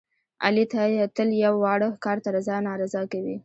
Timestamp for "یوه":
1.43-1.59